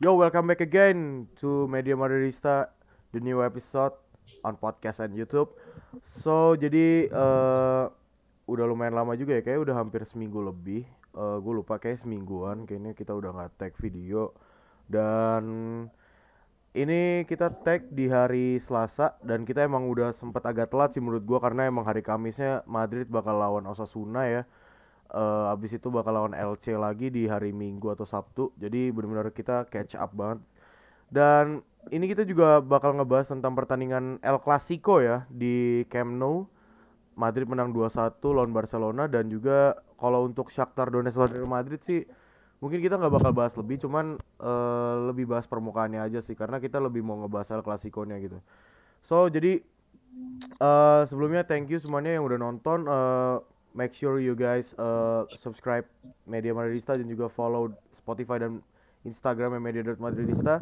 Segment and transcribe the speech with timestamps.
[0.00, 2.72] Yo, welcome back again to Media Madridista,
[3.12, 3.92] the new episode
[4.40, 5.52] on podcast and YouTube.
[6.24, 7.84] So, jadi eh
[8.48, 10.88] udah lumayan lama juga ya, kayak udah hampir seminggu lebih.
[11.12, 14.32] Eh gue lupa kayak semingguan, kayaknya kita udah nggak tag video.
[14.88, 15.44] Dan
[16.72, 21.28] ini kita tag di hari Selasa dan kita emang udah sempat agak telat sih menurut
[21.28, 24.42] gua karena emang hari Kamisnya Madrid bakal lawan Osasuna ya.
[25.10, 28.54] Eh abis itu bakal lawan LC lagi di hari Minggu atau Sabtu.
[28.56, 30.38] Jadi benar-benar kita catch up banget.
[31.10, 36.46] Dan ini kita juga bakal ngebahas tentang pertandingan El Clasico ya di Camp Nou.
[37.18, 42.08] Madrid menang 2-1 lawan Barcelona dan juga kalau untuk Shakhtar Donetsk lawan Madrid sih
[42.64, 46.80] mungkin kita nggak bakal bahas lebih cuman eh, lebih bahas permukaannya aja sih karena kita
[46.80, 48.40] lebih mau ngebahas El Clasico-nya gitu.
[49.04, 49.60] So jadi
[50.60, 52.88] eh sebelumnya thank you semuanya yang udah nonton.
[52.88, 53.36] Eh,
[53.72, 55.86] make sure you guys eh, subscribe
[56.26, 58.60] Media Madridista dan juga follow Spotify dan
[59.02, 60.60] Instagram Media.Madridista.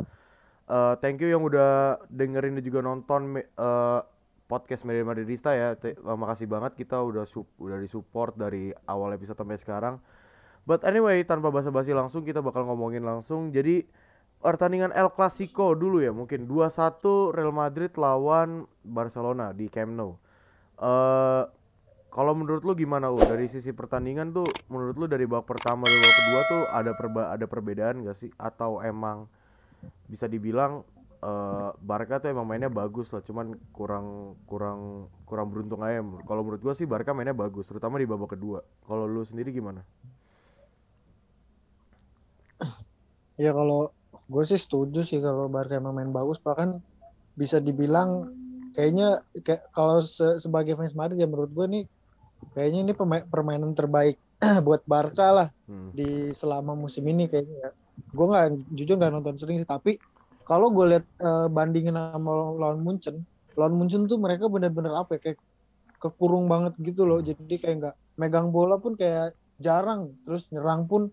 [0.69, 4.01] Eh thank you yang udah dengerin dan juga nonton eh,
[4.49, 5.77] podcast Media Madridista ya.
[5.77, 9.97] Te- eh, makasih banget kita udah sup- udah disupport dari awal episode sampai sekarang.
[10.69, 13.49] But anyway, tanpa basa-basi langsung kita bakal ngomongin langsung.
[13.49, 13.89] Jadi
[14.39, 20.21] pertandingan El Clasico dulu ya, mungkin 2-1 Real Madrid lawan Barcelona di Camp Nou.
[20.79, 21.43] Eh
[22.09, 23.19] kalau menurut lu gimana U?
[23.21, 27.31] Dari sisi pertandingan tuh menurut lu dari babak pertama dan babak kedua tuh ada perba-
[27.35, 29.29] ada perbedaan gak sih atau emang
[30.11, 30.83] bisa dibilang
[31.19, 35.99] eh Barca tuh emang mainnya bagus lah, cuman kurang kurang kurang beruntung aja.
[36.27, 38.63] Kalau menurut gua sih Barca mainnya bagus, terutama di babak kedua.
[38.87, 39.83] Kalau lu sendiri gimana?
[43.39, 43.95] Ya kalau
[44.27, 46.83] gue sih setuju sih kalau Barca emang main bagus bahkan
[47.39, 48.27] bisa dibilang
[48.75, 51.85] kayaknya kayak kalau se- sebagai fans Madrid ya menurut gue nih
[52.53, 52.93] kayaknya ini
[53.27, 54.17] permainan terbaik
[54.67, 55.93] buat Barca lah Hmm.
[55.93, 57.77] di selama musim ini kayaknya.
[58.09, 60.01] Gue nggak jujur nggak nonton sering sih, tapi
[60.49, 65.29] kalau gue lihat eh, bandingin sama lawan Munchen, lawan Munchen tuh mereka bener-bener apa ya
[65.29, 65.39] kayak
[66.01, 67.21] kekurung banget gitu loh.
[67.21, 71.13] Jadi kayak nggak megang bola pun kayak jarang, terus nyerang pun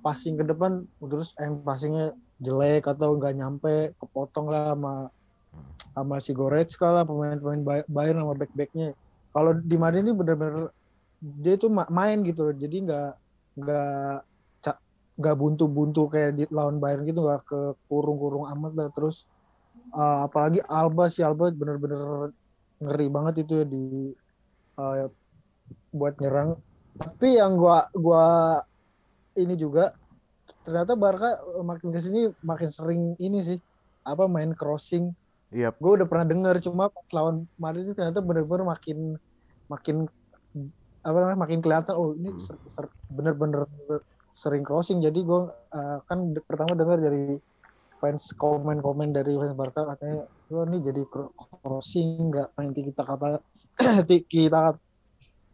[0.00, 4.94] passing ke depan terus yang passingnya jelek atau nggak nyampe kepotong lah sama
[5.92, 8.96] sama si Goretzka lah pemain-pemain Bay- Bayern sama back-backnya
[9.30, 10.70] kalau di Madrid ini bener-bener
[11.20, 13.10] dia ma- main gitu jadi nggak
[13.60, 14.24] nggak
[15.20, 17.60] nggak buntu-buntu kayak di lawan Bayern gitu nggak ke
[17.92, 18.88] kurung-kurung amat lah.
[18.96, 19.28] Terus
[19.92, 22.32] uh, apalagi Alba si Alba bener-bener
[22.80, 23.84] ngeri banget itu ya di
[24.80, 25.12] uh,
[25.92, 26.56] buat nyerang.
[26.96, 28.24] Tapi yang gua gua
[29.36, 29.92] ini juga
[30.64, 33.58] ternyata Barca makin ke sini makin sering ini sih
[34.02, 35.12] apa main crossing
[35.50, 39.18] Iya, gue udah pernah dengar cuma pas lawan Madrid ini ternyata bener-bener makin
[39.66, 39.96] makin
[41.00, 42.42] apa namanya makin kelihatan oh ini Hmm.
[42.42, 43.66] ser- ser- bener-bener
[44.30, 47.40] sering crossing jadi gue uh, kan de- pertama dengar dari
[47.98, 53.42] fans komen-komen dari fans Barca katanya oh ini jadi cro- crossing nggak main kita kata
[54.32, 54.76] kita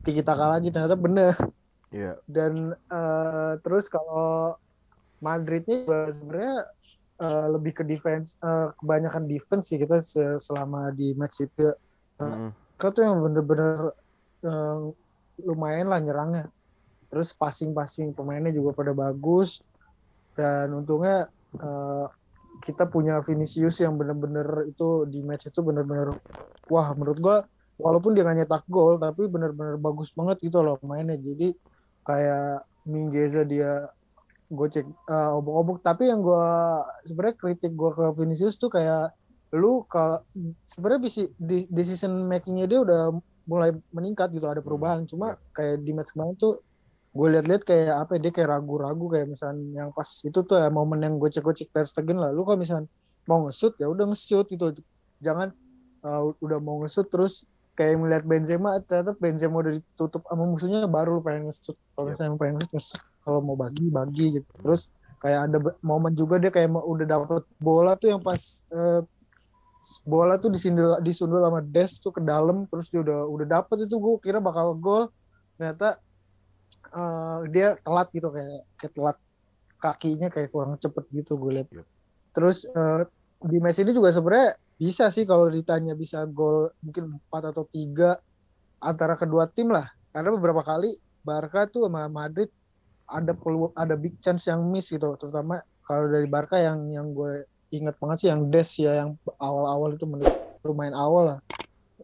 [0.05, 1.35] kita lagi ternyata bener
[1.91, 2.15] iya.
[2.31, 4.55] dan eh, terus kalau
[5.19, 6.69] Madridnya sebenarnya
[7.17, 11.73] eh, lebih ke defense eh, kebanyakan defense sih kita se- selama di match itu
[12.17, 12.51] Mm-mm.
[12.77, 13.93] kita tuh yang bener-bener
[14.45, 14.77] eh,
[15.45, 16.49] lumayan lah nyerangnya.
[17.13, 19.61] Terus passing-passing pemainnya juga pada bagus.
[20.37, 22.07] Dan untungnya eh,
[22.65, 26.09] kita punya Vinicius yang bener-bener itu di match itu bener-bener
[26.73, 27.37] wah menurut gua
[27.77, 31.21] walaupun dia nggak nyetak gol tapi bener-bener bagus banget gitu loh mainnya.
[31.21, 31.53] Jadi
[32.05, 33.91] kayak Minggeza dia
[34.47, 35.83] gue cek eh, obok-obok.
[35.83, 36.47] Tapi yang gue
[37.07, 39.13] sebenarnya kritik gue ke Vinicius tuh kayak
[39.55, 40.21] lu kalau
[40.67, 43.15] sebenarnya bisa di decision makingnya dia udah
[43.47, 45.07] mulai meningkat gitu ada perubahan.
[45.07, 46.61] Cuma kayak di match kemarin tuh
[47.17, 50.69] gue lihat-lihat kayak apa ya, dia kayak ragu-ragu kayak misalnya yang pas itu tuh ya
[50.69, 52.35] momen yang gue cek-gue cek Ter Stegen lah.
[52.35, 52.91] Lu kalau misalnya
[53.25, 54.77] mau nge-shoot ya udah nge-shoot gitu.
[55.23, 55.55] Jangan
[56.05, 57.47] eh, udah mau nge-shoot terus
[57.77, 61.77] kayak melihat Benzema ternyata Benzema udah ditutup sama musuhnya baru lu pengen nge-shoot.
[61.95, 62.13] Kalau Yep.
[62.13, 63.03] misalnya pengen nge-shoot.
[63.27, 64.47] Kalau mau bagi bagi gitu.
[64.63, 64.87] Terus
[65.19, 68.39] kayak ada momen juga dia kayak udah dapet bola tuh yang pas
[68.71, 69.03] eh,
[70.07, 73.99] bola tuh disundul disundul sama Des tuh ke dalam terus dia udah udah dapet itu
[73.99, 75.11] gue kira bakal gol.
[75.59, 75.99] Ternyata
[76.95, 79.17] eh, dia telat gitu kayak kayak telat
[79.83, 81.87] kakinya kayak kurang cepet gitu gue lihat Yep.
[82.33, 83.05] terus eh,
[83.45, 88.21] di match ini juga sebenarnya bisa sih kalau ditanya bisa gol mungkin empat atau tiga
[88.81, 89.89] antara kedua tim lah.
[90.13, 92.49] Karena beberapa kali Barca tuh sama Madrid
[93.07, 95.15] ada peluang ada big chance yang miss gitu.
[95.17, 99.95] Terutama kalau dari Barca yang yang gue ingat banget sih yang Des ya yang awal-awal
[99.95, 100.31] itu menit
[100.67, 101.39] lumayan awal lah.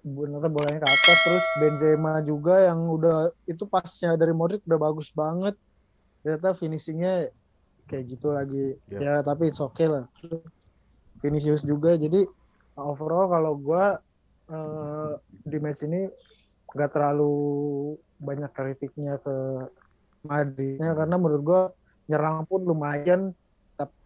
[0.03, 1.19] Ternyata bolanya ke atas.
[1.27, 5.55] Terus Benzema juga yang udah itu pasnya dari Modric udah bagus banget.
[6.23, 7.31] Ternyata finishingnya
[7.91, 8.79] kayak gitu lagi.
[8.91, 8.99] Iya.
[8.99, 10.07] ya tapi it's okay lah.
[11.23, 11.99] Vinicius juga.
[11.99, 12.27] Jadi
[12.79, 13.99] overall kalau gua
[14.51, 15.13] eh,
[15.47, 16.07] di match ini
[16.73, 17.35] nggak terlalu
[18.17, 19.37] banyak kritiknya ke
[20.23, 21.63] Madridnya karena menurut gua
[22.07, 23.35] nyerang pun lumayan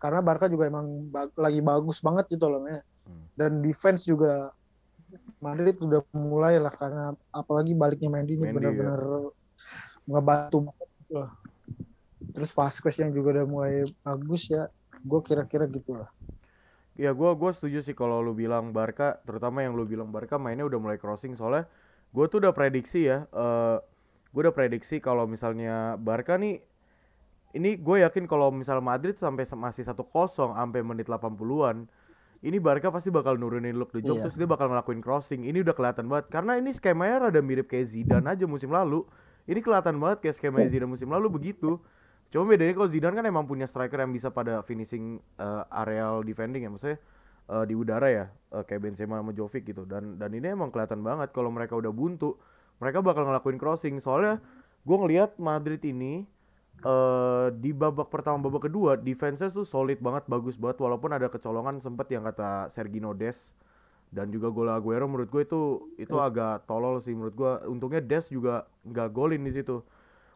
[0.00, 2.64] karena Barca juga emang lagi bagus banget gitu loh.
[3.06, 3.22] Hmm.
[3.38, 4.50] dan defense juga
[5.38, 9.00] Madrid udah mulai lah karena apalagi baliknya Mendy ini Mendy, benar-benar
[10.06, 11.30] ngebantu banget gitu lah.
[12.34, 14.66] Terus Vasquez yang juga udah mulai bagus ya,
[15.00, 16.10] gue kira-kira gitu lah.
[16.96, 20.64] Ya gua gua setuju sih kalau lu bilang Barca, terutama yang lu bilang Barca mainnya
[20.64, 21.68] udah mulai crossing soalnya
[22.10, 23.28] gua tuh udah prediksi ya.
[23.30, 23.78] eh
[24.36, 26.60] gue udah prediksi kalau misalnya Barca nih
[27.56, 29.96] ini gue yakin kalau misal Madrid sampai masih 1-0
[30.28, 31.88] sampai menit 80-an
[32.44, 34.28] ini Barca pasti bakal nurunin Luke de Jong Iya.
[34.28, 35.48] terus dia bakal ngelakuin crossing.
[35.48, 39.08] Ini udah kelihatan banget karena ini skemanya rada mirip kayak Zidane aja musim lalu.
[39.48, 41.80] Ini kelihatan banget kayak skema Zidane musim lalu begitu.
[42.28, 46.68] Cuma bedanya kalau Zidane kan emang punya striker yang bisa pada finishing eh, areal defending
[46.68, 46.98] ya maksudnya
[47.48, 51.00] eh, di udara ya eh, kayak Benzema sama Jovic gitu dan dan ini emang kelihatan
[51.00, 52.36] banget kalau mereka udah buntu
[52.82, 53.98] mereka bakal ngelakuin crossing.
[54.00, 54.40] Soalnya
[54.86, 56.24] gue ngelihat Madrid ini
[56.84, 60.80] eh di babak pertama babak kedua defense tuh solid banget bagus banget.
[60.80, 63.36] Walaupun ada kecolongan sempet yang kata Sergino Des
[64.12, 65.60] dan juga gol Aguero menurut gue itu
[65.98, 69.80] itu agak tolol sih menurut gue untungnya Des juga nggak golin di situ.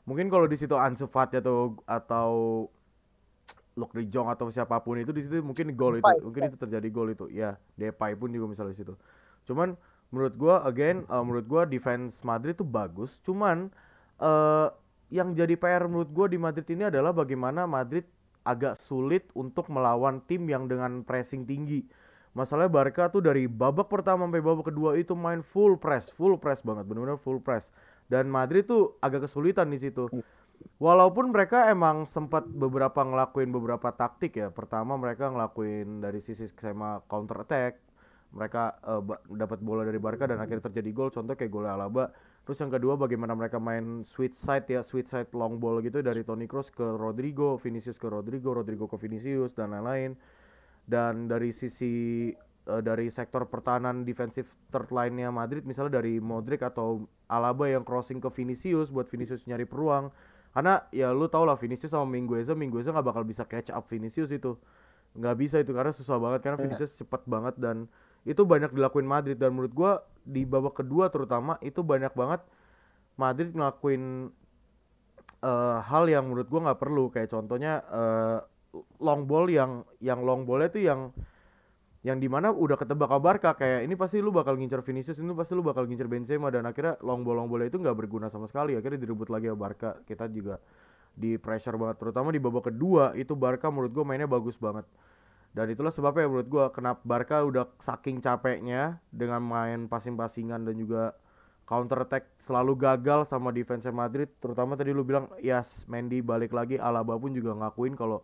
[0.09, 2.31] Mungkin kalau di situ Ansu Fati atau atau
[3.77, 7.13] De Jong atau siapa pun itu di situ mungkin gol itu mungkin itu terjadi gol
[7.13, 7.29] itu.
[7.29, 8.97] Ya Depay pun juga misalnya di situ.
[9.45, 9.77] Cuman
[10.11, 13.71] menurut gua again uh, menurut gua defense Madrid tuh bagus cuman
[14.21, 14.69] eh
[15.11, 18.07] yang jadi PR menurut gua di Madrid ini adalah bagaimana Madrid
[18.47, 21.83] agak sulit untuk melawan tim yang dengan pressing tinggi
[22.31, 26.63] masalahnya Barca tuh dari babak pertama sampai babak kedua itu main full press full press
[26.63, 27.67] banget benar-benar full press
[28.07, 30.07] dan Madrid tuh agak kesulitan di situ
[30.81, 34.49] Walaupun mereka emang sempat beberapa ngelakuin beberapa taktik ya.
[34.49, 37.81] Pertama mereka ngelakuin dari sisi skema counter attack.
[38.31, 38.63] Mereka
[39.03, 41.11] ba- dapat bola dari Barca dan akhirnya terjadi gol.
[41.11, 42.15] Contoh kayak gol Alaba.
[42.41, 46.23] Terus yang kedua bagaimana mereka main switch side ya, switch side long ball gitu dari
[46.23, 50.15] Toni Kroos ke Rodrigo, Vinicius ke Rodrigo, Rodrigo ke Vinicius dan lain-lain.
[50.83, 52.31] Dan dari sisi
[52.67, 58.19] eh, dari sektor pertahanan defensif third line-nya Madrid misalnya dari Modric atau Alaba yang crossing
[58.19, 60.11] ke Vinicius buat Vinicius nyari peluang
[60.51, 64.35] karena ya lu tau lah Vinicius sama Mingueza Mingueza nggak bakal bisa catch up Vinicius
[64.35, 64.59] itu
[65.15, 66.65] nggak bisa itu karena susah banget karena Iya.
[66.67, 67.87] Vinicius cepat banget dan
[68.29, 72.45] itu banyak dilakuin Madrid dan menurut gua di babak kedua terutama itu banyak banget
[73.17, 74.29] Madrid ngelakuin
[75.41, 77.09] eh, hal yang menurut gua nggak perlu.
[77.09, 78.39] Kayak contohnya eh,
[79.01, 81.01] long ball yang yang long ballnya tuh yang
[82.01, 85.37] yang di mana udah ketebak ke Barca kayak ini pasti lu bakal ngincer Vinicius ini
[85.37, 88.49] pasti lu bakal ngincer Benzema dan akhirnya long ball long ball itu nggak berguna sama
[88.49, 88.73] sekali.
[88.77, 90.01] Akhirnya direbut lagi sama Barca.
[90.09, 90.57] Kita juga
[91.13, 94.89] di pressure banget terutama di babak kedua itu Barca menurut gua mainnya bagus banget
[95.51, 101.19] dan itulah sebabnya menurut gua kenapa Barca udah saking capeknya dengan main passing-passingan dan juga
[101.67, 104.31] counter attack selalu gagal sama defense Madrid.
[104.39, 106.79] Terutama tadi lu bilang yes Mendy balik lagi.
[106.79, 108.23] Alaba pun juga ngakuin kalau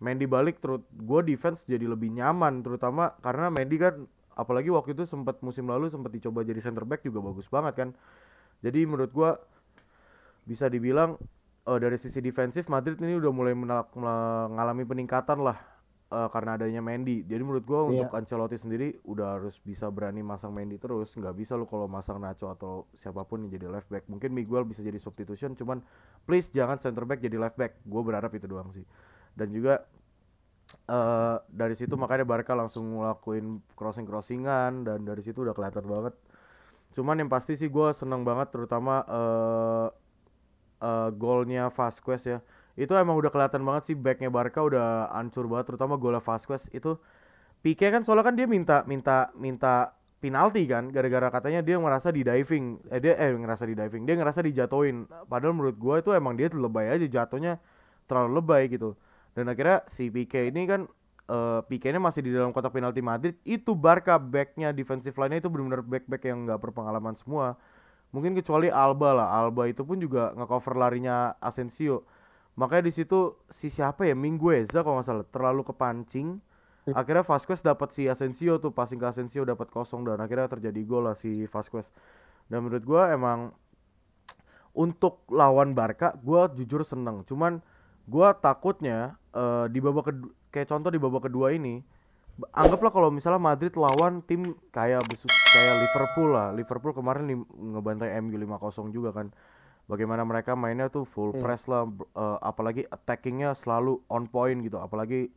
[0.00, 2.64] Mendy balik terus gue defense jadi lebih nyaman.
[2.64, 7.04] Terutama karena Mendy kan apalagi waktu itu sempat musim lalu sempat dicoba jadi center back
[7.04, 7.88] juga bagus banget kan.
[8.64, 9.36] Jadi menurut gua
[10.48, 11.20] bisa dibilang
[11.68, 15.75] eh, dari sisi defensif Madrid ini udah mulai mengalami peningkatan lah
[16.06, 17.26] eh, karena adanya Mendy.
[17.26, 18.06] Jadi menurut gua Iya.
[18.06, 21.10] untuk Ancelotti sendiri udah harus bisa berani masang Mendy terus.
[21.12, 24.06] Nggak bisa lu kalau masang Nacho atau siapa pun yang jadi left back.
[24.06, 25.82] Mungkin Miguel bisa jadi substitution cuman
[26.24, 27.82] please jangan center back jadi left back.
[27.82, 28.86] Gue berharap itu doang sih.
[29.34, 29.82] Dan juga
[30.86, 36.14] eh dari situ makanya Barca langsung ngelakuin crossing crossingan dan dari situ udah kelihatan banget.
[36.94, 39.88] Cuman yang pasti sih gue seneng banget terutama eh
[40.82, 42.38] eh, golnya Vasquez ya
[42.76, 46.68] itu emang udah kelihatan banget sih backnya Barca udah hancur banget terutama golnya Vasquez.
[46.76, 47.00] Itu
[47.64, 52.20] Pique kan soalnya kan dia minta minta minta penalti kan gara-gara katanya dia ngerasa di
[52.20, 56.36] diving eh dia eh ngerasa di diving dia ngerasa dijatoin padahal menurut gua itu emang
[56.36, 57.58] dia lebay aja jatuhnya
[58.04, 58.92] terlalu lebay gitu.
[59.32, 60.84] Dan akhirnya si Pique ini kan
[61.32, 63.34] eh Pique ini masih di dalam kotak penalti Madrid.
[63.42, 67.56] Itu Barca backnya defensive line-nya itu benar-benar back-back yang nggak berpengalaman semua.
[68.12, 69.28] Mungkin kecuali Alba lah.
[69.32, 72.06] Alba itu pun juga nge-cover larinya Asensio
[72.56, 74.16] makanya di situ si siapa ya?
[74.16, 75.26] Mingueza kalau nggak salah.
[75.28, 76.40] Terlalu kepancing.
[76.86, 78.70] Akhirnya Vasquez dapat si Asensio tuh.
[78.70, 81.90] Passing ke Asensio dapat kosong dan akhirnya terjadi gol lah si Vasquez.
[82.46, 83.50] Dan menurut gua emang
[84.76, 87.26] untuk lawan Barca gua jujur seneng.
[87.26, 87.58] Cuman
[88.06, 91.82] gua takutnya eh, di babak kedua kayak contoh di babak kedua ini
[92.52, 96.52] anggaplah kalau misalnya Madrid lawan tim kayak kayak Liverpool lah.
[96.52, 99.32] Liverpool kemarin ngebantai MU 5-0 juga kan
[99.86, 101.42] bagaimana mereka mainnya tuh full Iya.
[101.42, 104.76] press lah eh, apalagi attackingnya selalu on point gitu.
[104.76, 105.30] Apalagi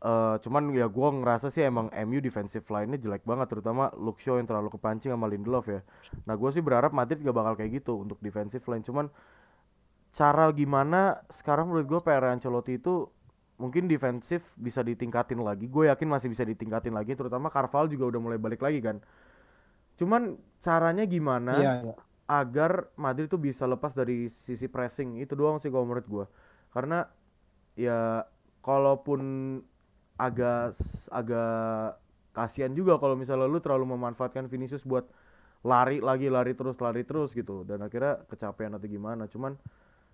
[0.00, 4.40] eh, cuman ya gua ngerasa sih emang MU defensive line-nya jelek banget terutama Luke Shaw
[4.40, 5.80] yang terlalu kepancing sama Lindelof ya.
[6.24, 8.80] Nah gue sih berharap Madrid gak bakal kayak gitu untuk defensive line.
[8.80, 9.12] Cuman
[10.10, 13.06] cara gimana sekarang menurut gue PR Ancelotti itu
[13.60, 15.68] mungkin defensif bisa ditingkatin lagi.
[15.68, 18.98] Gue yakin masih bisa ditingkatin lagi terutama Carvalho juga udah mulai balik lagi kan.
[19.96, 21.94] Cuman caranya gimana Iya, iya.
[22.30, 25.18] Agar Madrid tuh bisa lepas dari sisi pressing.
[25.18, 26.26] Itu doang sih kalau menurut gua.
[26.70, 27.02] Karena
[27.74, 28.22] ya
[28.62, 29.20] kalaupun
[30.14, 30.78] agak
[31.10, 31.98] agak
[32.30, 35.10] kasihan juga kalau misalnya lu terlalu memanfaatkan Vinicius buat
[35.66, 37.66] lari lagi lari terus lari terus gitu.
[37.66, 39.26] Dan akhirnya kecapean atau gimana.
[39.26, 39.58] Cuman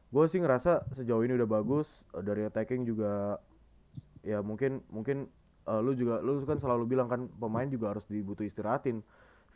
[0.09, 2.01] gue sih ngerasa sejauh ini udah bagus.
[2.17, 3.37] Dari attacking juga
[4.25, 5.29] ya mungkin mungkin
[5.69, 9.05] eh, lu juga lu kan selalu bilang kan pemain juga harus dibutuh istirahatin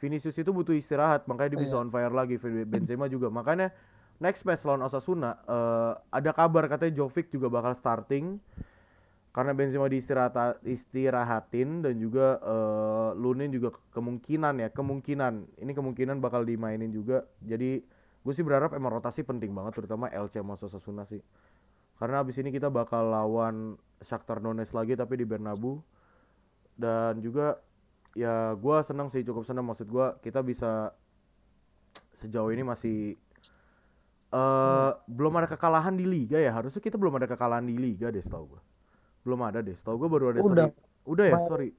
[0.01, 1.83] Vinicius itu butuh istirahat makanya dia bisa Iya.
[1.85, 3.29] on fire lagi Benzema juga.
[3.29, 3.69] Makanya
[4.17, 8.41] next match lawan Osasuna eh, ada kabar katanya Jovic juga bakal starting
[9.31, 15.61] karena Benzema diistirahat istirahatin dan juga eh, Lunin juga ke- kemungkinan ya kemungkinan.
[15.61, 17.29] Ini kemungkinan bakal dimainin juga.
[17.39, 17.85] Jadi
[18.21, 21.21] gue sih berharap emang rotasi penting banget terutama LC sama Osasuna sih.
[22.01, 25.77] Karena abis ini kita bakal lawan Shakhtar Donetsk lagi tapi di Bernabeu.
[26.73, 27.61] Dan juga
[28.17, 29.63] ya gua seneng sih cukup seneng.
[29.67, 30.95] Maksud gua kita bisa
[32.21, 33.17] sejauh ini masih
[34.31, 36.55] eh belum ada kekalahan di liga ya.
[36.55, 38.61] Harusnya kita belum ada kekalahan di liga deh setahu gua.
[39.27, 40.67] Belum ada deh setahu gua baru ada Udah.
[40.71, 41.39] seri- udah ya?
[41.49, 41.71] Sorry.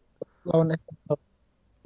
[0.45, 1.17] Lawan Espanyol.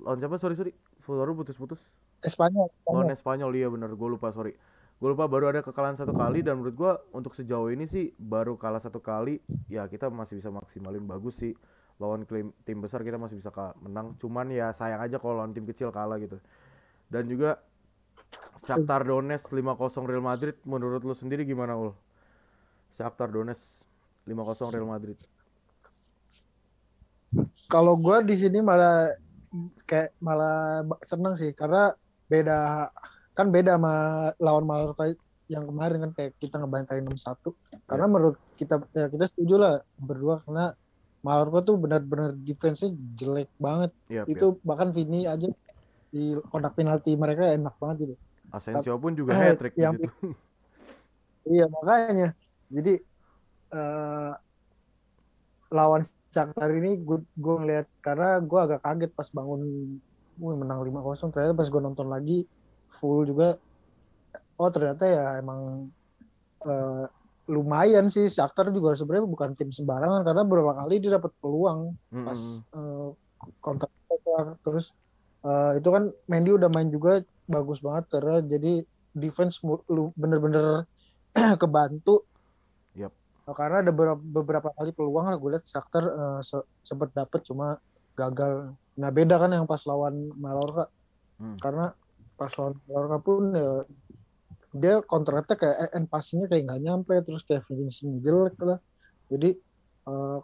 [0.01, 0.35] lawan siapa?
[0.39, 0.73] Sorry sorry.
[1.05, 1.79] Baru putus-putus.
[2.23, 2.71] Espanyol.
[2.87, 3.51] lawan Espanyol.
[3.53, 3.93] Iya bener.
[3.93, 4.55] Gue lupa sorry.
[4.95, 6.41] Gue lupa baru ada kekalahan satu kali.
[6.41, 10.49] Dan menurut gua untuk sejauh ini sih baru kalah satu kali ya kita masih bisa
[10.49, 11.03] maksimalin.
[11.03, 11.53] Bagus sih
[11.95, 14.15] lawan klaim tim besar kita masih bisa menang.
[14.19, 16.39] Cuman ya sayang aja kalau lawan tim kecil kalah gitu.
[17.07, 17.61] Dan juga
[18.65, 21.93] Shakhtar Donetsk 5-0 Real Madrid menurut lu sendiri gimana ul?
[22.97, 23.63] Shakhtar Donetsk
[24.27, 25.19] 5-0 Real Madrid.
[27.69, 29.11] Kalau gue di sini malah
[29.87, 31.95] kayak malah seneng sih karena
[32.27, 32.89] beda
[33.35, 33.95] kan beda sama
[34.39, 35.11] lawan Mallorca
[35.45, 37.53] yang kemarin kan kayak kita ngebantai 6-1
[37.85, 40.73] karena menurut kita ya kita setuju lah berdua karena
[41.25, 43.91] Mallorca tuh benar-benar defense-nya jelek banget.
[44.13, 45.49] Iya, itu bahkan Vini aja
[46.13, 48.15] di kotak penalti mereka enak banget gitu
[48.55, 50.07] Asensio pun juga Eh, hat trick di yang situ.
[51.45, 52.33] Iya makanya.
[52.73, 52.93] Jadi
[53.75, 54.33] eh
[55.69, 56.01] lawan
[56.33, 59.61] Shakhtar ini gue gue ngeliat karena gue agak kaget pas bangun
[60.35, 62.49] gue menang 5-0 ternyata pas gue nonton lagi
[62.97, 63.59] full juga.
[64.57, 65.91] Oh ternyata ya emang
[66.65, 67.05] eh,
[67.45, 72.39] lumayan sih Shakhtar juga sebenarnya bukan tim sembarangan karena beberapa kali dia dapat peluang pas
[72.39, 72.77] Mm-mm.
[72.77, 73.09] eh,
[73.61, 73.89] kontak
[74.65, 74.89] terus
[75.45, 78.81] eh, itu kan Mendy udah main juga bagus banget karena jadi
[79.13, 80.89] defense lu bener-bener
[81.61, 82.25] kebantu.
[83.45, 87.45] Nah, karena ada beberapa, beberapa kali peluang lah gue lihat Shakhtar eh, se- sempet dapet
[87.45, 87.77] cuma
[88.17, 90.89] gagal nah beda kan yang pas lawan Mallorca
[91.35, 91.59] Hmm.
[91.59, 91.91] karena
[92.39, 93.83] pas lawan Mallorca pun ya
[94.75, 98.79] dia counter attack kayak end passingnya kayak nggak nyampe terus kayak finishing jelek lah.
[99.31, 99.55] Jadi
[100.11, 100.39] eh,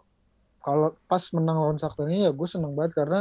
[0.64, 3.20] kalau pas menang lawan Shakhtar ini ya gue seneng banget karena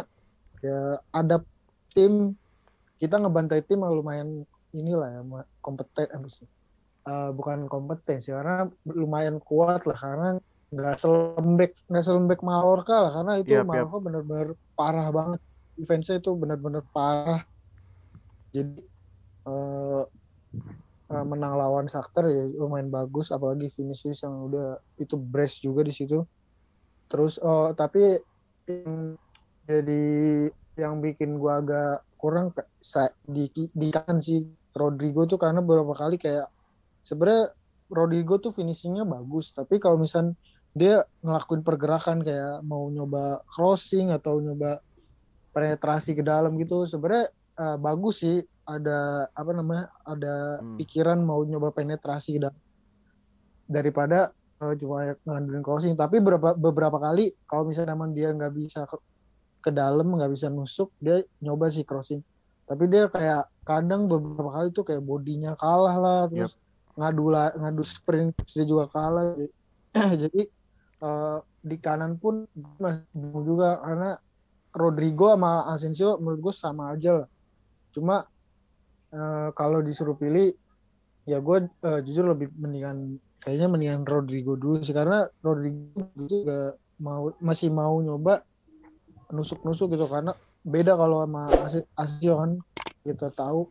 [0.63, 1.44] ya ada
[1.91, 2.38] tim
[3.01, 4.30] kita ngebantai tim yang lumayan
[4.72, 5.22] inilah ya
[5.60, 6.08] kompeten
[7.01, 10.27] Eh, bukan kompeten sih karena lumayan kuat lah karena
[10.70, 13.65] nggak selembek nggak selembek Mallorca lah karena itu yap.
[13.65, 15.41] Mallorca benar-benar parah banget.
[15.82, 17.41] Defense-nya itu benar-benar parah.
[18.53, 18.86] Jadi
[19.50, 20.03] eh,
[21.12, 25.91] eh, menang lawan Shakhtar ya lumayan bagus apalagi Vinicius yang udah itu brace juga di
[25.91, 26.24] situ.
[27.12, 28.15] Terus oh tapi
[28.65, 29.20] yang
[29.68, 30.03] jadi
[30.80, 32.56] yang bikin gua agak kurang
[33.27, 34.41] di di kan si
[34.72, 36.48] Rodrigo tuh karena beberapa kali kayak
[37.03, 37.51] sebenarnya
[37.91, 40.32] Rodrigo tuh finishingnya bagus tapi kalau misal
[40.72, 44.80] dia ngelakuin pergerakan kayak mau nyoba crossing atau nyoba
[45.51, 47.27] penetrasi ke dalam gitu sebenarnya
[47.62, 48.41] eh, bagus sih.
[48.65, 50.77] Ada apa namanya ada Hmm.
[50.80, 52.56] pikiran mau nyoba penetrasi dalam
[53.70, 55.94] daripada eh, cuma ngandelin crossing.
[55.98, 58.98] Tapi beberapa beberapa kali kalau misalnya emang dia nggak bisa ke,
[59.62, 62.22] ke dalam nggak bisa nusuk dia nyoba sih crossing.
[62.70, 66.56] Tapi dia kayak kadang beberapa kali tuh kayak bodinya kalah lah terus
[66.96, 69.36] ngadu lah ngadu sprint dia juga kalah.
[70.22, 70.41] Jadi
[71.06, 72.46] eh, di kanan pun
[72.82, 73.06] masih
[73.46, 74.18] juga karena
[74.72, 77.27] Rodrigo sama Asensio menurut gue sama aja lah
[77.91, 78.24] cuma
[79.12, 80.55] eh, kalau disuruh pilih
[81.24, 84.93] ya gue eh, jujur lebih mendingan kayaknya mendingan Rodrigo dulu sih.
[84.93, 88.41] Karena Rodrigo juga mau masih mau nyoba
[89.29, 90.05] nusuk-nusuk gitu.
[90.05, 90.31] Karena
[90.62, 92.51] beda kalau sama Asi- Asensio kan
[93.01, 93.69] kita tahu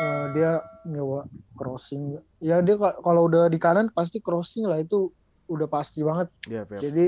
[0.00, 0.52] eh, dia
[0.84, 2.18] nyoba crossing.
[2.40, 5.12] Ya dia ka- kalau udah di kanan pasti crossing lah itu
[5.44, 6.32] udah pasti banget.
[6.48, 6.80] Iya, Pep.
[6.80, 7.04] jadi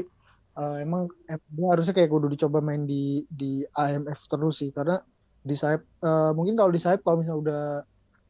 [0.56, 4.70] eh, emang em- dia harusnya kayak kudu dicoba main di di IMF terus sih.
[4.70, 5.00] Karena
[5.46, 7.64] di sayap eh, mungkin kalau di sayap kalau misalnya udah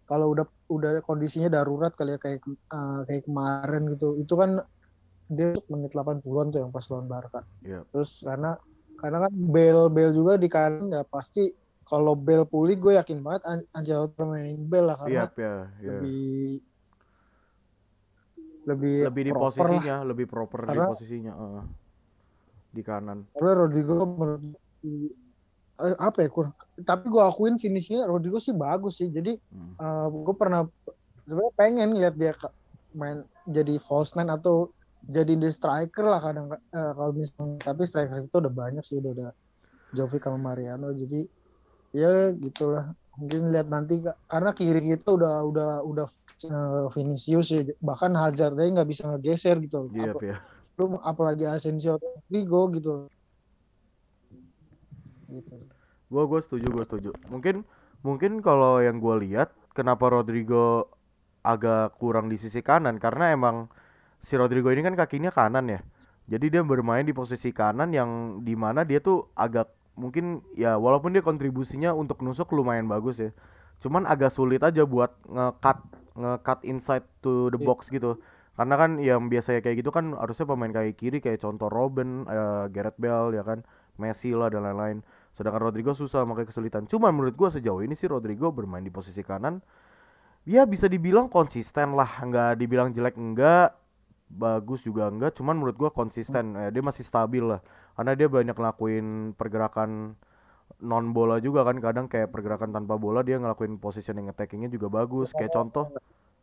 [0.04, 4.60] kalau udah udah kondisinya darurat kali ya kayak eh, kayak kemarin gitu itu kan
[5.26, 7.82] dia menit 80-an tuh yang pas lawan Barca Iya.
[7.88, 8.60] terus karena
[8.96, 11.50] karena kan Bale Bale juga di kanan ya pasti
[11.82, 15.98] kalau Bale pulih gue yakin banget An- Ancelotti mainin Bale lah karena ya, iya.
[15.98, 16.60] lebih
[18.66, 19.70] lebih Lebih di proper lah.
[19.70, 21.64] posisinya, lebih proper di Karena- posisinya, heeh.
[22.74, 23.18] Di kanan.
[23.30, 24.42] Karena Rodrigo menurut
[25.76, 26.54] eh, apa ya kurang
[26.84, 29.08] tapi gue akuin finishnya Rodrigo sih bagus sih.
[29.08, 30.08] Jadi Hmm.
[30.24, 30.64] gue pernah
[31.24, 32.32] sebenarnya pengen lihat dia
[32.96, 34.72] main jadi false nine atau
[35.04, 39.12] jadi di striker lah kadang eh, kalau misalnya tapi striker itu udah banyak sih udah
[39.12, 39.28] ada
[39.92, 40.92] Jovic sama Mariano.
[40.92, 41.24] Jadi
[41.92, 42.92] ya gitulah.
[43.16, 43.96] Mungkin lihat nanti
[44.28, 46.06] karena kiri kita udah udah udah
[46.44, 47.64] eh, Vinicius ya.
[47.80, 50.36] Bahkan Hazard aja nggak bisa ngegeser gitu Iya, Apa- ya.
[50.76, 52.92] lu apalagi Asensio Rodrigo gitu
[55.30, 55.58] gitu
[56.06, 57.10] Gua gua setuju, gua setuju.
[57.26, 57.66] Mungkin
[58.06, 60.86] mungkin kalau yang gua lihat kenapa Rodrigo
[61.42, 63.66] agak kurang di sisi kanan karena emang
[64.22, 65.80] si Rodrigo ini kan kakinya kanan ya.
[66.26, 71.14] Jadi dia bermain di posisi kanan yang di mana dia tuh agak mungkin ya walaupun
[71.14, 73.30] dia kontribusinya untuk nusuk lumayan bagus ya.
[73.82, 75.78] Cuman agak sulit aja buat nge-cut
[76.16, 78.18] nge-cut inside to the box gitu.
[78.56, 82.64] Karena kan yang biasanya kayak gitu kan harusnya pemain kaki kiri kayak contoh Robin, eh,
[82.72, 83.60] Gareth Bale ya kan,
[83.96, 85.00] Messi lah dan lain-lain.
[85.36, 86.88] Sedangkan Rodrigo susah makanya kesulitan.
[86.88, 89.60] Cuman menurut gua sejauh ini sih Rodrigo bermain di posisi kanan.
[90.46, 93.74] Ya bisa dibilang konsisten lah, nggak dibilang jelek enggak,
[94.30, 96.54] bagus juga enggak, cuman menurut gua konsisten.
[96.56, 97.60] Eh, dia masih stabil lah.
[97.98, 100.14] Karena dia banyak ngelakuin pergerakan
[100.80, 101.76] non bola juga kan.
[101.80, 105.32] Kadang kayak pergerakan tanpa bola dia ngelakuin positioning attackingnya juga bagus.
[105.34, 105.88] Kayak contoh.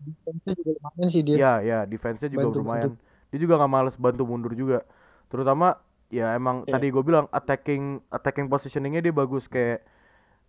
[0.04, 2.92] defense-nya juga lumayan sih dia ya ya defense-nya juga Bantu- lumayan.
[3.32, 4.84] Dia juga nggak males bantu mundur juga.
[5.32, 5.80] Terutama
[6.14, 6.78] ya emang Iya.
[6.78, 9.82] tadi gue bilang attacking attacking positioningnya dia bagus kayak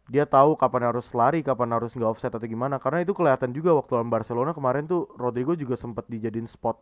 [0.04, 2.76] dia tahu kapan harus lari kapan harus nggak offset atau gimana.
[2.76, 6.76] Karena itu kelihatan juga waktu lawan Barcelona kemarin tuh Rodrigo juga sempat dijadiin spot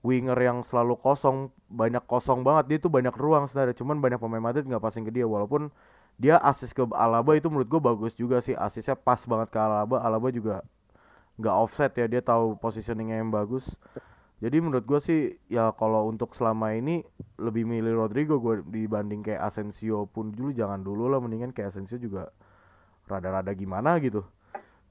[0.00, 2.64] winger yang selalu kosong banyak kosong banget.
[2.72, 5.28] Dia tuh banyak ruang sebenarnya cuman banyak pemain Madrid nggak passing ke dia.
[5.28, 5.68] Walaupun
[6.16, 10.00] dia asis ke Alaba itu menurut gue bagus juga sih asisnya pas banget ke Alaba.
[10.00, 10.64] Alaba juga
[11.36, 13.62] nggak offset ya dia tahu positioningnya yang bagus
[14.38, 15.20] jadi menurut gue sih
[15.50, 17.02] ya kalau untuk selama ini
[17.42, 21.98] lebih milih Rodrigo gue dibanding kayak Asensio pun dulu jangan dulu lah mendingan kayak Asensio
[21.98, 22.30] juga
[23.10, 24.22] rada-rada gimana gitu.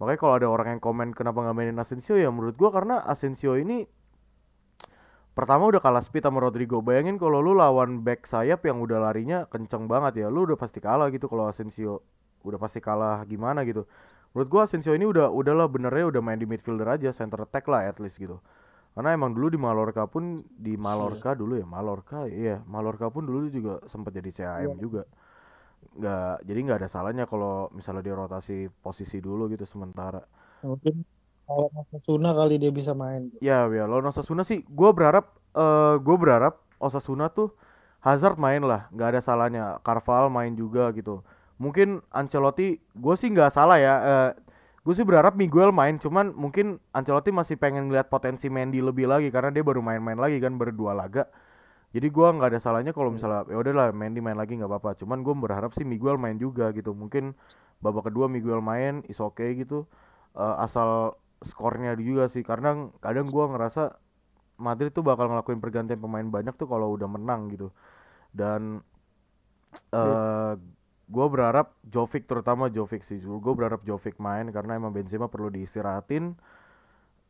[0.03, 2.19] Makanya kalau ada orang yang komen kenapa nggak mainin Asensio?
[2.19, 3.87] Ya menurut gue karena Asensio ini
[5.31, 6.83] pertama udah kalah speed sama Rodrigo.
[6.83, 10.83] Bayangin kalau lu lawan back sayap yang udah larinya kenceng banget ya lu udah pasti
[10.83, 12.03] kalah gitu kalau Asensio
[12.43, 13.87] udah pasti kalah gimana gitu.
[14.35, 17.87] Menurut gua Asensio ini udah udahlah benernya udah main di midfielder aja center attack lah
[17.87, 18.43] at least gitu
[18.97, 22.65] karena emang dulu di Mallorca pun di Mallorca dulu ya Mallorca iya.
[22.65, 25.05] Mallorca pun dulu juga sempat jadi CAM juga.
[25.97, 30.25] Nggak jadi nggak ada salahnya kalau misalnya dia rotasi posisi dulu gitu sementara.
[30.65, 31.05] Mungkin
[31.45, 33.29] kalau Osasuna kali dia bisa main.
[33.39, 37.53] Ya, ya, lawan Osasuna sih, gue berharap, eh gue berharap Osasuna tuh
[38.03, 39.63] Hazard main lah, nggak ada salahnya.
[39.85, 41.23] Carval main juga gitu.
[41.57, 43.95] Mungkin Ancelotti, gue sih nggak salah ya.
[44.01, 44.29] Eh,
[44.87, 49.27] gue sih berharap Miguel main, cuman mungkin Ancelotti masih pengen lihat potensi Mendy lebih lagi
[49.35, 51.27] karena dia baru main-main lagi kan berdua laga.
[51.91, 54.95] Jadi gua nggak ada salahnya kalau misalnya ya udahlah Mendy main lagi nggak apa-apa.
[55.03, 56.95] Cuman gue berharap sih Miguel main juga gitu.
[56.95, 57.35] Mungkin
[57.83, 59.83] babak kedua Miguel main, is okay gitu.
[60.39, 63.99] Eh, asal skornya juga sih karena kadang gua ngerasa
[64.57, 67.69] Madrid tuh bakal ngelakuin pergantian pemain banyak tuh kalau udah menang gitu
[68.33, 68.81] dan
[69.93, 70.53] eh
[71.07, 73.19] gua berharap Jovic terutama Jovic sih.
[73.23, 76.35] Gue berharap Jovic main karena emang Benzema perlu diistirahatin.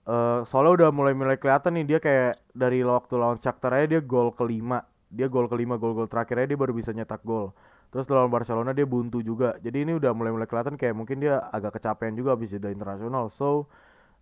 [0.08, 4.02] Eh soalnya udah mulai mulai kelihatan nih dia kayak dari waktu lawan Shakhtar aja dia
[4.02, 4.82] gol kelima.
[5.08, 7.54] Dia gol kelima gol-gol terakhirnya dia baru bisa nyetak gol.
[7.94, 9.56] Terus lawan Barcelona dia buntu juga.
[9.63, 13.32] Jadi ini udah mulai mulai kelihatan kayak mungkin dia agak kecapean juga habis jeda internasional.
[13.32, 13.70] So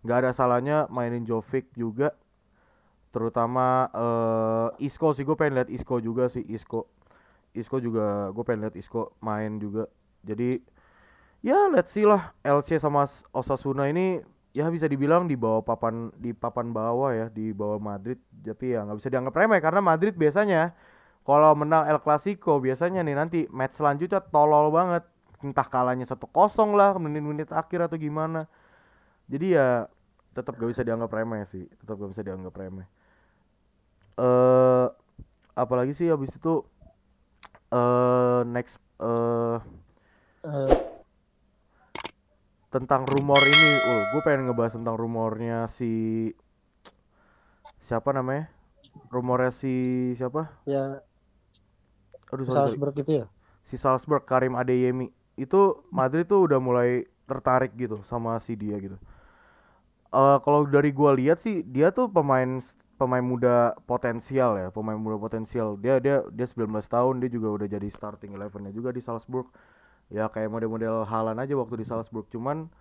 [0.06, 2.14] nggak ada salahnya mainin Jovic juga.
[3.10, 6.92] Terutama eh Isco sih gue pengen lihat Isco juga sih Isco
[7.56, 9.88] Isco juga gue pengen lihat Isco main juga.
[10.22, 10.60] Jadi
[11.40, 12.36] ya let's see lah.
[12.44, 14.20] LC sama Osasuna ini
[14.52, 18.20] ya bisa dibilang di bawah papan di papan bawah ya di bawah Madrid.
[18.44, 20.76] Tapi ya nggak bisa dianggap remeh karena Madrid biasanya
[21.26, 25.08] kalau menang El Clasico biasanya nih nanti match selanjutnya tolol banget.
[25.40, 28.48] Entah kalahnya satu kosong lah menit-menit akhir atau gimana.
[29.26, 29.90] Jadi ya
[30.36, 32.88] tetap gak bisa dianggap remeh sih tetap gak bisa dianggap remeh.
[34.20, 34.86] Eh
[35.56, 36.60] apalagi sih habis itu
[37.72, 39.58] eh next eh
[40.44, 40.86] Eh,
[42.74, 45.92] tentang rumor ini, ul, gue pengen ngebahas tentang rumornya si
[47.86, 48.44] siapa namanya?
[49.14, 49.72] Rumornya si
[50.18, 50.42] siapa?
[50.66, 51.02] Ya
[52.32, 52.78] Aduh, sorry, sorry.
[52.78, 53.26] Salzburg itu ya.
[53.68, 55.60] si Salzburg Karim Adeyemi itu
[55.92, 56.90] Madrid tuh udah mulai
[57.28, 58.96] tertarik gitu sama si dia gitu.
[60.14, 62.50] Eh kalau dari gua lihat sih dia tuh pemain
[62.96, 65.76] pemain muda potensial ya, pemain muda potensial.
[65.76, 69.48] Dia dia dia 19 tahun, dia juga udah jadi starting elevennya juga di Salzburg.
[70.08, 72.26] Ya kayak model-model Haaland aja waktu di Salzburg.
[72.32, 72.72] Cuman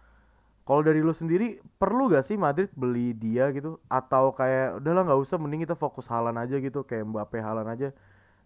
[0.65, 5.21] kalau dari lu sendiri perlu gak sih Madrid beli dia gitu atau kayak udahlah nggak
[5.21, 7.89] usah mending kita fokus Haaland aja gitu kayak Mbappe Haaland aja.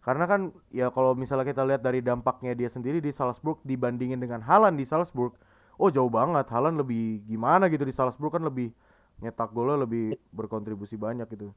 [0.03, 4.39] Karena kan ya kalau misalnya kita lihat dari dampaknya dia sendiri di Salzburg dibandingin dengan
[4.43, 5.35] Haaland di Salzburg,
[5.75, 6.47] oh jauh banget.
[6.51, 8.71] Haaland lebih gimana gitu di Salzburg kan lebih
[9.19, 11.51] nyetak golnya lebih berkontribusi banyak gitu.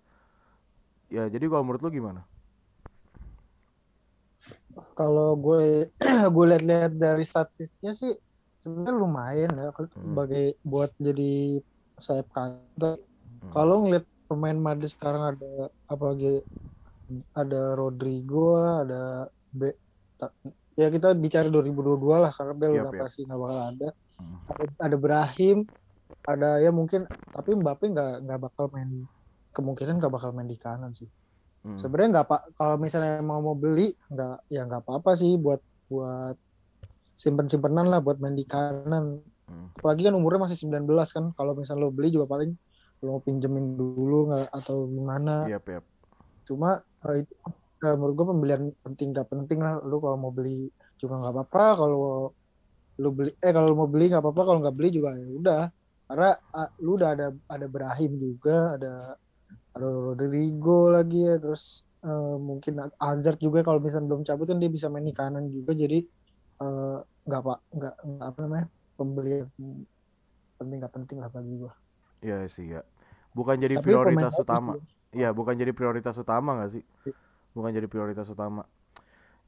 [1.12, 2.22] Ya jadi kalau menurut lu gimana?
[4.96, 5.92] Kalau gue
[6.35, 8.12] gue lihat-lihat dari statistiknya sih
[8.62, 11.62] sebenarnya lumayan ya sebagai buat jadi
[11.98, 12.98] sayap kanan.
[13.51, 16.40] Kalau ngeliat pemain Madrid sekarang ada apalagi
[17.37, 19.75] ada Rodrigo, ada B
[20.72, 23.88] ya kita bicara 2022 lah karena Bel udah pasti nggak bakal ada.
[24.16, 24.38] Hmm.
[24.48, 24.64] ada.
[24.81, 25.59] Ada Brahim,
[26.22, 29.06] ada ya mungkin tapi Mbappe nggak nggak bakal main
[29.50, 31.11] kemungkinan nggak bakal main di kanan sih.
[31.62, 31.78] Hmm.
[31.78, 36.35] Sebenarnya nggak pak kalau misalnya mau mau beli nggak ya nggak apa-apa sih buat buat
[37.18, 39.22] simpen-simpenan lah buat main di kanan.
[39.46, 39.68] Hmm.
[39.78, 41.24] Apalagi kan umurnya masih 19 kan.
[41.35, 42.50] Kalau misalnya lo beli juga paling
[43.02, 45.46] lo mau pinjemin dulu nggak atau gimana.
[45.46, 45.85] Yap, yap.
[46.46, 47.35] Cuma eh, itu
[47.82, 49.78] eh, menurut gue pembelian penting nggak penting lah.
[49.82, 51.64] Lo kalau mau beli juga nggak apa-apa.
[51.78, 51.98] Kalau
[52.98, 54.42] lo beli eh kalau lo mau beli nggak apa-apa.
[54.42, 55.62] Kalau nggak beli juga ya udah.
[56.12, 59.16] Karena ah, lu udah ada ada Brahim juga, ada
[59.72, 61.40] ada Rodrigo lagi ya.
[61.40, 65.48] Terus eh, mungkin Hazard juga kalau misalnya belum cabut kan dia bisa main di kanan
[65.48, 65.72] juga.
[65.72, 66.05] Jadi
[66.61, 68.66] eh, nggak pak nggak nggak apa namanya
[69.01, 69.48] pembelian
[70.61, 71.72] penting nggak penting lah bagi gua.
[72.20, 72.85] Iya sih ya.
[73.33, 74.77] Bukan jadi Tapi prioritas utama.
[75.12, 76.85] Iya, bukan jadi prioritas utama gak sih?
[77.57, 78.64] Bukan jadi prioritas utama.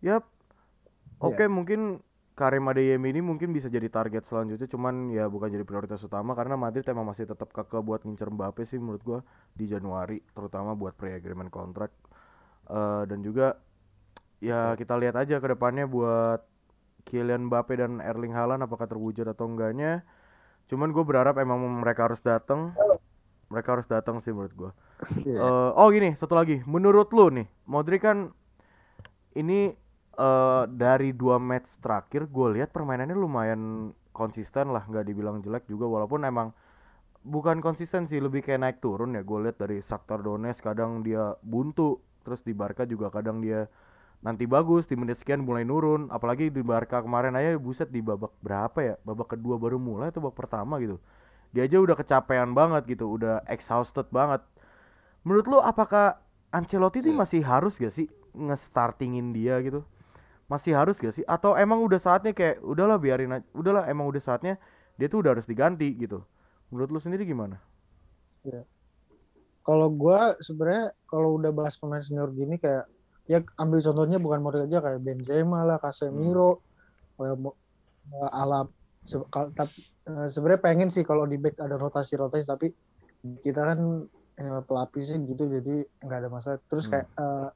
[0.00, 0.24] Yap.
[1.20, 2.00] Oke, mungkin
[2.34, 6.58] Karim Adeyemi ini mungkin bisa jadi target selanjutnya, cuman ya bukan jadi prioritas utama karena
[6.58, 9.20] Madrid emang masih tetap kekeh buat ngincer Mbappe sih menurut gua
[9.54, 11.94] di Januari, terutama buat pre-agreement kontrak.
[12.66, 13.54] Eh, dan juga
[14.42, 16.42] ya kita lihat aja ke depannya buat
[17.06, 20.02] Kylian Mbappe dan Erling Haaland apakah terwujud atau enggaknya.
[20.66, 22.74] Cuman gue berharap emang mereka harus datang.
[23.52, 24.72] Mereka harus datang sih menurut gua.
[25.22, 25.38] Iya.
[25.38, 26.66] Eh, oh gini, satu lagi.
[26.66, 28.34] Menurut lu nih, Modric kan
[29.36, 29.83] ini
[30.14, 35.90] eh dari dua match terakhir gue lihat permainannya lumayan konsisten lah, nggak dibilang jelek juga
[35.90, 36.54] walaupun emang
[37.26, 39.22] bukan konsisten sih, lebih kayak naik turun ya.
[39.26, 43.66] Gue lihat dari Shakhtar Donetsk kadang dia buntu, terus di Barca juga kadang dia
[44.24, 46.08] nanti bagus di menit sekian mulai nurun.
[46.12, 48.94] Apalagi di Barca kemarin aja buset di babak berapa ya?
[49.02, 51.00] Babak kedua baru mulai atau babak pertama gitu.
[51.54, 54.42] Dia aja udah kecapean banget gitu udah exhausted banget.
[55.26, 56.20] Menurut lu apakah
[56.54, 59.82] Ancelotti ini masih harus gak sih nge-startingin dia gitu
[60.44, 61.24] masih harus gak sih?
[61.24, 64.60] Atau emang udah saatnya kayak udahlah biarin aja udahlah emang udah saatnya
[64.94, 66.22] dia tuh udah harus diganti gitu.
[66.68, 67.58] Menurut lu sendiri gimana?
[69.64, 72.84] Kalau gua sebenarnya kalau udah bahas pemain senior gini kayak
[73.24, 76.60] ya ambil contohnya bukan model aja kayak Benzema lah, Casemiro,
[77.16, 77.56] kayak mo-
[78.12, 78.68] eh, ala
[79.08, 82.68] se- tapi eh, sebenarnya pengen sih kalau di back ada rotasi-rotasi tapi
[83.40, 84.04] kita kan
[84.36, 86.60] eh, pelapisnya gitu jadi nggak ada masalah.
[86.68, 86.92] Terus Hmm.
[87.00, 87.48] kayak eh,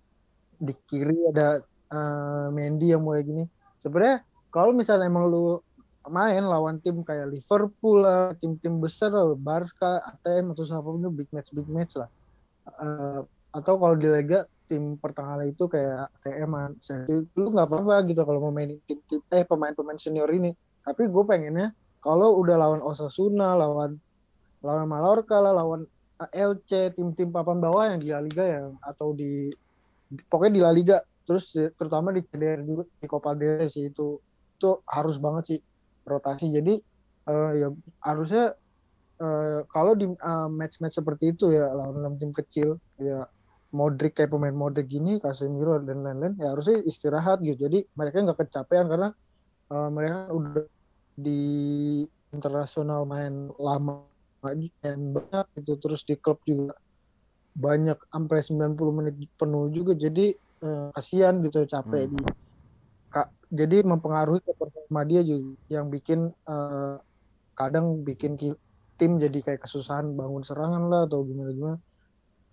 [0.58, 1.60] di kiri ada
[1.92, 3.44] eh, Mendy yang mulai gini.
[3.80, 5.60] Sebenarnya kalau misalnya emang lu
[6.08, 11.12] main lawan tim kayak Liverpool lah, tim-tim besar lah, Barca, ATM atau siapa pun itu
[11.12, 12.08] big match big match lah.
[12.68, 13.20] Eh,
[13.52, 16.76] atau kalau di Liga tim pertengahan itu kayak ATM,
[17.36, 20.52] lu nggak apa-apa gitu kalau mau mainin tim-tim eh pemain-pemain senior ini.
[20.84, 21.72] Tapi gue pengennya
[22.04, 23.96] kalau udah lawan Osasuna, lawan
[24.64, 25.84] lawan Mallorca lah, lawan
[26.34, 29.54] LC, tim-tim papan bawah yang di La Liga yang atau di-
[30.26, 30.96] pokoknya di La Liga
[31.28, 34.16] terus di- terutama di CDR juga di Copa del sih itu
[34.56, 35.58] itu harus banget sih
[36.08, 36.48] rotasi.
[36.48, 36.74] Jadi
[37.28, 37.68] eh, ya
[38.08, 38.44] harusnya
[39.20, 43.28] eh, kalau di eh, match-match seperti itu ya lawan tim kecil ya
[43.68, 47.68] Modric kayak pemain Modric gini Casemiro dan lain-lain ya harusnya istirahat gitu.
[47.68, 49.08] Jadi mereka nggak kecapean karena
[49.72, 50.64] eh, mereka udah
[51.18, 51.40] di
[52.32, 54.08] internasional main lama
[54.44, 54.60] main
[55.12, 55.72] banyak gitu.
[55.82, 56.72] Terus di klub juga
[57.58, 59.92] banyak sampai 90 menit penuh juga.
[59.98, 62.12] Jadi eh, kasihan gitu capek Hmm.
[62.14, 62.22] di
[63.08, 66.96] Kak, jadi mempengaruhi ke performa dia juga yang bikin eh,
[67.54, 68.58] kadang bikin ki-
[68.94, 71.78] tim jadi kayak kesusahan bangun serangan lah atau gimana gimana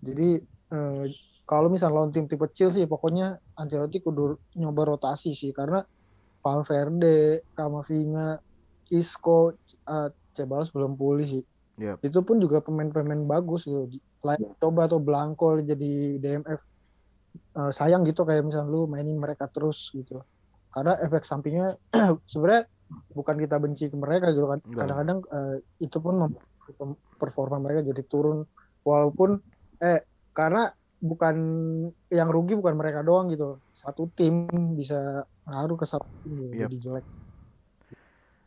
[0.00, 0.40] jadi
[0.72, 1.04] eh,
[1.44, 5.84] kalau misal lawan tim tim kecil sih pokoknya Ancelotti kudu nyoba rotasi sih karena
[6.40, 8.38] Valverde, Camavinga,
[8.90, 11.44] Isco, eh, Ceballos belum pulih sih.
[11.76, 12.06] Yep.
[12.06, 13.90] Itu pun juga pemain-pemain bagus gitu.
[14.22, 16.60] Lain coba atau Blanco jadi DMF
[17.38, 20.20] eh, sayang gitu kayak misalnya lu mainin mereka terus gitu.
[20.72, 21.76] Karena efek sampingnya
[22.30, 22.68] sebenarnya
[23.12, 24.58] bukan kita benci ke mereka gitu kan.
[24.64, 26.32] Kadang-kadang eh, itu pun
[27.16, 28.42] performa mereka jadi turun
[28.82, 29.38] walaupun
[29.80, 30.02] eh
[30.34, 31.36] karena bukan
[32.08, 33.60] yang rugi bukan mereka doang gitu.
[33.70, 36.68] Satu tim bisa ngaruh ke satu tim gitu, Yep.
[36.68, 37.06] jadi jelek.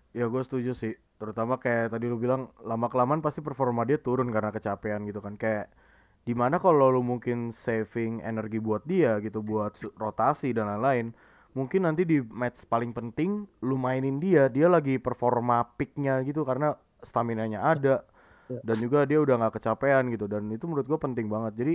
[0.10, 4.32] Ya gue setuju sih Terutama kayak tadi lu bilang Lama kelamaan pasti performa dia turun
[4.34, 5.70] karena kecapean gitu kan Kayak
[6.30, 11.10] Di mana kalau lu mungkin saving energi buat dia gitu Buat rotasi dan lain-lain
[11.58, 16.78] Mungkin nanti di match paling penting Lu mainin dia Dia lagi performa peaknya gitu Karena
[17.02, 18.06] stamina-nya ada
[18.50, 18.58] Ya.
[18.66, 21.74] Dan juga dia udah nggak kecapean gitu Dan itu menurut gue penting banget Jadi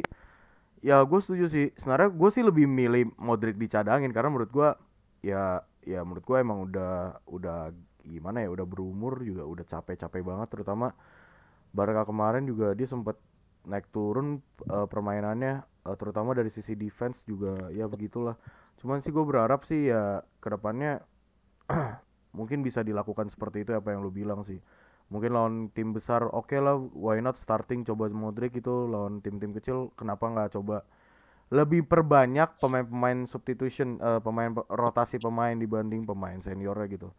[0.83, 4.75] Ya gue setuju sih Sebenarnya gue sih lebih milih Modric dicadangin Karena menurut gue
[5.23, 7.71] Ya Ya menurut gue emang udah Udah
[8.05, 10.93] gimana ya udah berumur juga udah capek-capek banget terutama
[11.73, 13.17] Barca kemarin juga dia sempat
[13.65, 18.37] naik turun eh, permainannya eh, terutama dari sisi defense juga ya begitulah.
[18.81, 21.01] Cuman sih gue berharap sih ya ke depannya
[22.39, 24.61] mungkin bisa dilakukan seperti itu apa yang lu bilang sih.
[25.13, 29.93] Mungkin lawan tim besar oke lah why not starting coba Modric itu lawan tim-tim kecil
[29.97, 30.85] kenapa nggak coba?
[31.53, 37.11] Lebih perbanyak pemain-pemain substitution eh, pemain rotasi pemain dibanding pemain seniornya gitu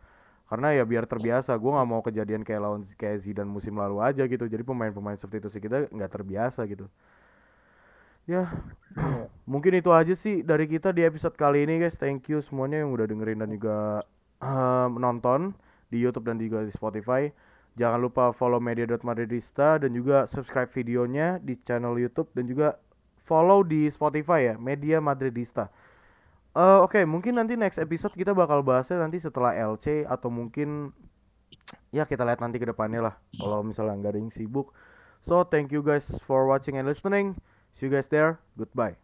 [0.46, 4.30] karena ya biar terbiasa gue nggak mau kejadian kayak lawan kayak Zidane musim lalu aja
[4.30, 4.46] gitu.
[4.46, 6.86] Jadi pemain-pemain substitusi kita nggak terbiasa gitu.
[8.30, 8.50] Ya
[9.52, 11.98] mungkin itu aja sih dari kita di episode kali ini guys.
[11.98, 14.06] Thank you semuanya yang udah dengerin dan juga
[14.42, 15.58] eh, menonton
[15.90, 17.34] di YouTube dan juga di Spotify.
[17.76, 22.80] Jangan lupa follow media.madridista dan juga subscribe videonya di channel YouTube dan juga
[23.26, 25.74] follow di Spotify ya Media Madridista
[26.56, 30.96] Eh, Oke, mungkin nanti next episode kita bakal bahasnya nanti setelah LC atau mungkin
[31.92, 33.16] ya kita lihat nanti ke depannya lah.
[33.36, 34.72] Kalau misalnya nggak ada yang sibuk.
[35.28, 37.36] So thank you guys for watching and listening.
[37.76, 38.40] See you guys there.
[38.56, 38.96] Goodbye.